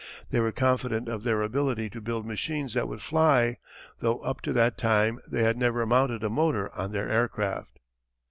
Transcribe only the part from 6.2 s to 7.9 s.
a motor on their aircraft.